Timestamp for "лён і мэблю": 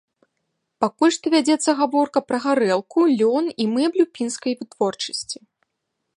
3.21-4.05